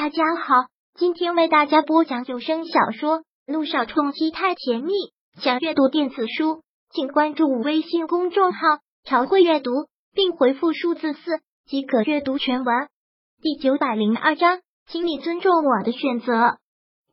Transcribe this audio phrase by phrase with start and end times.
[0.00, 0.54] 大家好，
[0.94, 4.92] 今天为大家播讲有声小说《路上冲击太甜蜜》。
[5.42, 8.60] 想阅读电子书，请关注微信公众号
[9.02, 9.72] “朝会阅读”，
[10.14, 12.86] 并回复数字四即可阅读全文。
[13.42, 16.58] 第九百零二章，请你尊重我的选择。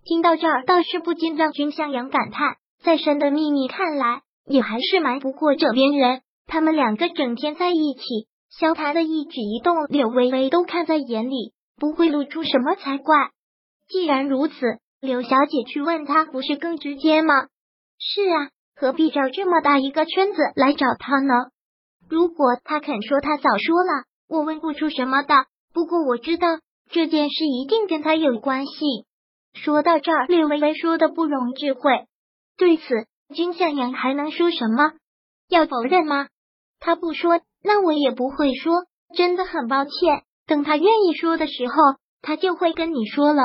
[0.03, 6.21] 听到这儿，倒是不禁让君向阳感叹：再深的秘密，看来也还是瞒不过这边人。
[6.45, 11.54] 他们两个整天在一起，萧谈的一举一动，柳微微都看在眼里。
[11.77, 13.15] 不会露出什么才怪。
[13.87, 14.53] 既然如此，
[14.99, 17.33] 柳小姐去问他不是更直接吗？
[17.99, 21.33] 是啊，何必绕这么大一个圈子来找他呢？
[22.09, 25.33] 如果他肯说，他早说了，我问不出什么的。
[25.73, 26.47] 不过我知道
[26.89, 28.73] 这件事一定跟他有关系。
[29.53, 32.07] 说到这儿，柳微微说的不容置喙。
[32.57, 32.83] 对此，
[33.33, 34.93] 君向阳还能说什么？
[35.49, 36.27] 要否认吗？
[36.79, 38.85] 他不说，那我也不会说。
[39.15, 40.23] 真的很抱歉。
[40.47, 41.73] 等他愿意说的时候，
[42.21, 43.41] 他就会跟你说了。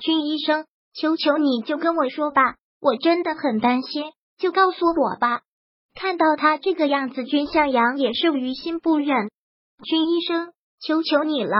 [0.00, 4.04] 君医生，求求你就跟我说吧，我真的很担心，
[4.38, 5.42] 就告诉我吧。
[5.94, 9.30] 看到他这个样子，君向阳也是于心不忍。
[9.84, 11.54] 君医生，求求你了，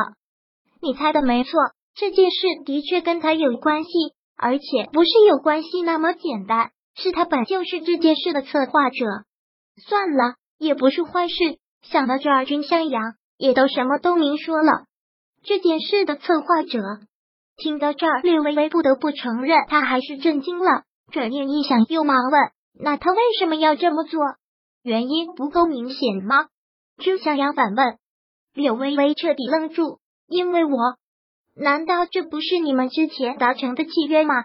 [0.81, 1.53] 你猜的没错，
[1.95, 3.91] 这件事的确跟他有关系，
[4.37, 9.05] 而且不是有关系那么简单，是他本就是这件事的策划者。
[9.87, 11.35] 算了，也不是坏事。
[11.83, 13.15] 想到这儿，君向阳。
[13.43, 14.85] 也都什么都明说了，
[15.43, 16.79] 这件事的策划者
[17.57, 20.85] 听到这儿，略微微不得不承认，他还是震惊了。
[21.11, 22.41] 转念一想，又忙问
[22.79, 24.21] ：“那他为什么要这么做？
[24.85, 26.47] 原因不够明显吗？”
[27.03, 27.99] 君向阳反问。
[28.55, 29.99] 柳微微彻底愣住，
[30.29, 30.79] 因为我
[31.57, 34.45] 难道这不是你们之前达成的契约吗？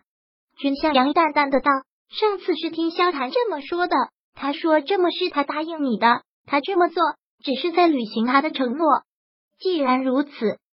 [0.57, 1.69] 君向阳淡淡的道
[2.09, 3.95] ：“上次是听萧谈这么说的，
[4.33, 7.03] 他说这么是他答应你的，他这么做。”
[7.43, 9.03] 只是在履行他的承诺。
[9.59, 10.31] 既然如此，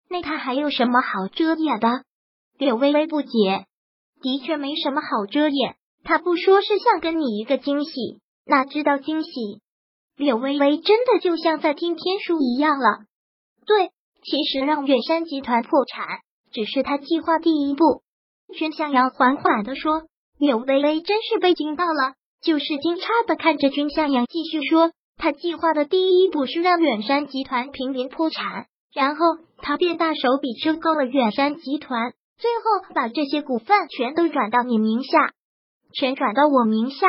[0.09, 2.03] 那他还有什么好遮掩的？
[2.57, 3.65] 柳微微不解。
[4.21, 5.75] 的确没什么好遮掩。
[6.03, 7.91] 他不说是想跟你一个惊喜，
[8.45, 9.29] 哪知道惊喜？
[10.15, 12.99] 柳微微真的就像在听天书一样了。
[13.65, 13.91] 对，
[14.23, 16.05] 其实让远山集团破产
[16.51, 18.03] 只是他计划第一步。
[18.53, 20.03] 君向阳缓缓的说。
[20.37, 24.93] 柳微微真是被惊到了，就是惊诧的看着君向阳，继续说。
[25.19, 29.25] 他计划的第一步是让远山集团濒临破产，然后
[29.57, 35.33] 他便大手笔收购了远山集团，最后把这些股份全都转到你名下，
[35.93, 37.05] 全转到我名下。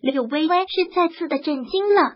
[0.00, 2.14] 柳微微是再次的震惊了。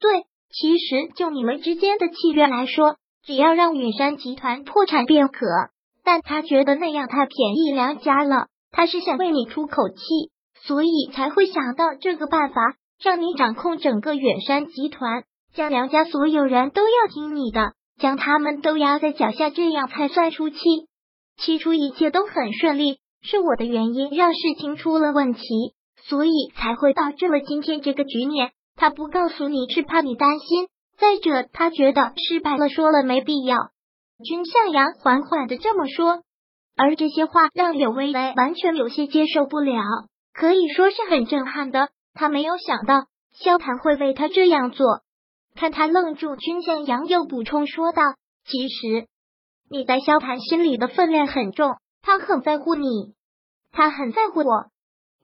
[0.00, 5.46] 对，其实就你们之间的契约来说，只要让远山集团破产便可，
[6.02, 10.32] 但他觉得那样太便宜梁家了，他是想为你出口气，
[10.66, 12.74] 所以才会想到这个办法。
[13.02, 15.24] 让你掌控整个远山集团，
[15.54, 20.58] 将梁家所有人都要听你的，将他们都压在脚下，这样才算出气。
[21.36, 25.42] 起初一切都很顺利，是我的原因让事情出了问题，
[26.08, 28.52] 所以才会导致了今天这个局面。
[28.74, 30.68] 他不告诉你是怕你担心，
[30.98, 33.58] 再者他觉得失败了，说了没必要。
[34.24, 36.22] 君向阳缓缓的这么说，
[36.76, 39.82] 而这些话让柳微微完全有些接受不了，
[40.32, 41.90] 可以说是很震撼的。
[42.16, 45.02] 他没有想到萧谈会为他这样做，
[45.54, 48.02] 看他愣住，君向阳又补充说道
[48.48, 49.06] ：“其实
[49.70, 53.14] 你在萧谈心里的分量很重，他很在乎你，
[53.70, 54.66] 他很在乎我。”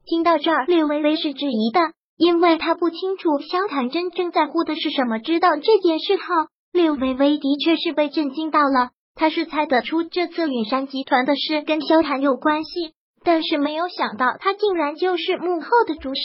[0.05, 1.81] 听到这儿，略微微是质疑的，
[2.17, 5.19] 因为他不清楚萧谈真正在乎的是什么。
[5.19, 6.25] 知道这件事后，
[6.73, 8.91] 略微微的确是被震惊到了。
[9.15, 16.21] 他是猜得出这次远山集团的事跟萧谈有关系，但是没有想到他竟然就是幕后的主使。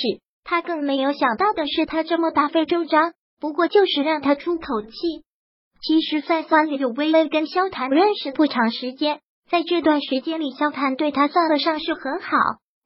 [0.50, 4.92] 他更没有想到的是，他这么大费周章，不过就是让他出口气。
[5.82, 9.20] 其实，算算柳微微跟萧谈认识不长时间，
[9.52, 12.38] 在这段时间里，萧谈对他算得上是很好。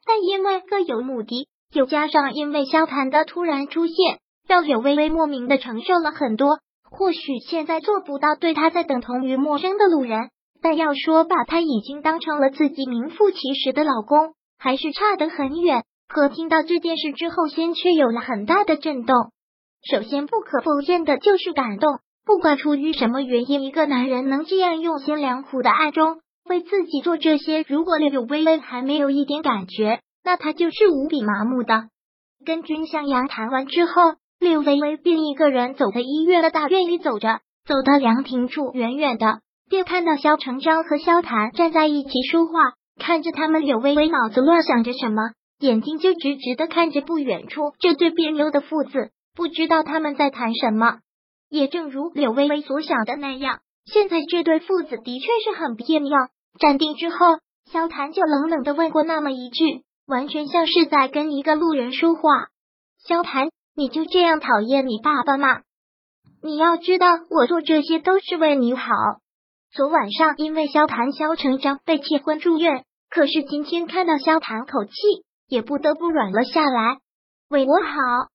[0.07, 4.17] 但因为各有目的，又加上因为萧谈的突然出现，
[4.47, 6.57] 让柳微微莫名的承受了很多。
[6.89, 10.31] 或许现在做不到对他再等同于陌生的路人，
[10.63, 15.84] 但要说把他已经当成了自己名副其实的老公，还是差得很远。
[16.13, 19.16] 可听到这件事之后，心却有了很大的震动。
[19.90, 21.99] 首先，不可否认的就是感动。
[22.25, 26.17] 不管出于什么原因，一个男人能这样用心良苦的爱中
[26.47, 31.85] 为自己做这些，如果柳微微还没有一点感觉，那他就是无比麻木的。
[32.46, 33.93] 跟君向阳谈完之后，
[34.40, 45.22] 柳微微便一个人走在医院的大院里走着，走到凉亭处，远远的便看到萧成章和萧谈站在一起说话，看着他们，柳微微脑子乱想着什么。
[45.61, 50.97] 眼睛就直直的看着不远处这对别扭的父子，不知道他们在谈什么。
[51.49, 56.11] 也正如柳微微所想的那样，现在这对父子的确是很别扭，
[56.59, 57.17] 站定之后，
[57.72, 62.47] 萧谈就冷冷的问过那么一句，完全像是在跟一个路人说话。
[62.97, 65.61] 萧谈，你就这样讨厌你爸爸吗？
[66.41, 68.91] 你要知道，我做这些都是为你好。
[69.72, 74.91] 昨晚上因为萧谈萧成章被气昏住院，可是今天看到萧谈口气，
[75.52, 77.00] 也不得不软了下来。
[77.50, 78.30] 为我好，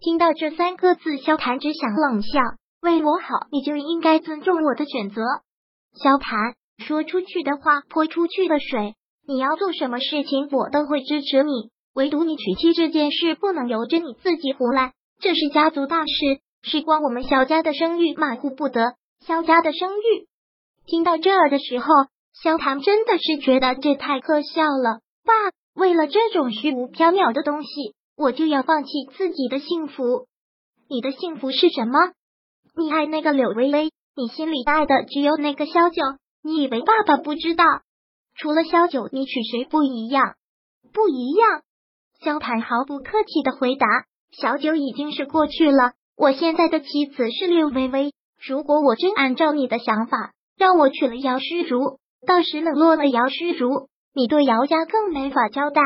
[0.00, 2.40] 听到这三个字，萧谈只想冷笑。
[2.80, 5.22] 为我好，你就应该尊重我的选择。
[5.92, 8.94] 萧谈说出去的话，泼出去的水。
[9.28, 11.70] 你要做什么事情，我都会支持你。
[11.94, 14.94] 唯独你娶妻这件事，不能由着你自己胡来。
[15.20, 18.94] 这是家族大事，事关我们萧家的声誉，马虎不得。
[19.20, 20.26] 萧家的声誉。
[20.86, 21.86] 听到这儿的时候，
[22.32, 25.00] 萧谈真的是觉得这太可笑了。
[25.24, 25.34] 爸，
[25.74, 30.26] 为了这种虚无缥缈的东西，我就要放弃自己的幸福？
[30.88, 31.98] 你的幸福是什么？
[32.76, 36.02] 你爱那个柳微微，你心里爱的只有那个萧九。
[36.42, 37.64] 你以为爸爸不知道？
[38.36, 40.34] 除了萧九，你娶谁不一样？
[40.92, 41.62] 不一样。
[42.20, 43.86] 萧坦毫不客气的回答
[44.30, 48.12] ：“小九已经是过去了，我现在的妻子是柳微微。
[48.46, 55.82] 如果我真按照你的想法，让我娶了姚诗如，到时冷落了姚诗如，你对姚家更没法交代。”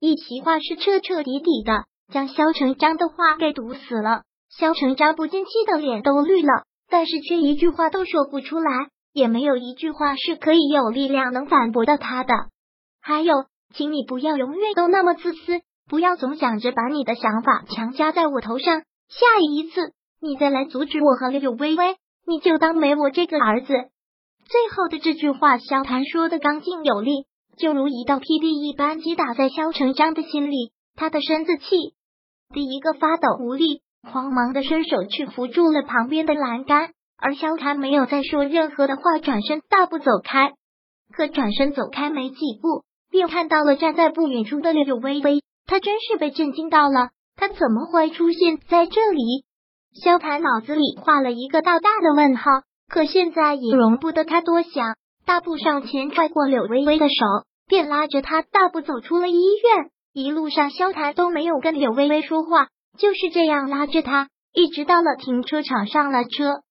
[0.00, 4.22] 一席话是彻彻底底的将萧成章的话给堵死了。
[4.48, 12.32] 萧成章不禁气的脸都绿了，但是却一句话都说不出来，也没有一句话是可以有力量能反驳到他的。
[13.02, 13.34] 还有，
[13.74, 18.82] 请你不要永远都那么自私，不要总想着把你的想法强加在我头上。
[19.08, 23.66] 下一次你再来阻止我和柳微微，你就当没我这个儿子。
[23.68, 27.26] 最后的这句话，萧谈说的刚劲有力，
[27.58, 31.94] 就如一道霹雳一般击打在萧成章的心里，他的身子气
[32.54, 33.82] 第一个发抖无力。
[34.10, 40.52] 慌忙的伸手去扶住了旁边的栏杆，而萧谈没有再说任何的话，转身大步走开。
[41.12, 45.42] 可转身走开没几步，便看到了站在不远处的柳微微。
[45.66, 49.44] 他真是被震惊到了，他怎么会出现在这里？
[50.00, 52.50] 萧谈脑子里画了一个大大的问号。
[52.88, 54.96] 可现在也容不得他多想，
[55.28, 57.14] 大步上前拽过柳微微的手，
[57.66, 59.90] 便拉着她大步走出了医院。
[60.14, 62.68] 一路上，萧谈都没有跟柳微微说话。
[62.96, 66.62] 就是这样拉着他，一直到了停车场上了车。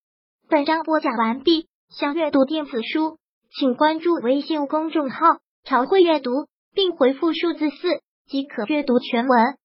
[0.50, 3.20] 本章播讲完毕，想阅读电子书，
[3.56, 6.32] 请关注微信公众号“朝会阅读”，
[6.74, 9.56] 并回复数字四即可阅读全文。